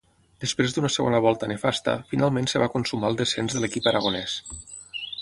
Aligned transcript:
Després 0.43 0.71
d'una 0.77 0.89
segona 0.93 1.19
volta 1.25 1.49
nefasta, 1.51 1.95
finalment 2.13 2.51
es 2.51 2.57
va 2.65 2.71
consumar 2.79 3.13
el 3.15 3.23
descens 3.23 3.59
de 3.59 3.63
l'equip 3.65 3.91
aragonès. 3.93 4.39